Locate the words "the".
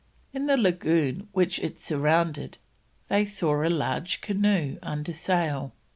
0.47-0.57